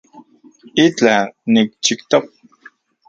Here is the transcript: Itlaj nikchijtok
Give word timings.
Itlaj 0.85 1.21
nikchijtok 1.53 2.25